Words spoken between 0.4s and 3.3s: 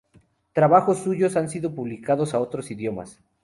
Trabajos suyos han sido publicados a otros idiomas.